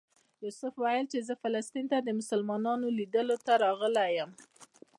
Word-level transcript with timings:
یوسف 0.45 0.73
ویل 0.83 1.05
چې 1.11 1.19
زه 1.27 1.33
فلسطین 1.43 1.85
ته 1.91 1.97
د 2.01 2.09
مسلمانانو 2.19 2.87
لیدلو 2.97 3.37
ته 3.45 3.53
راغلی 3.63 4.07
یم. 4.17 4.31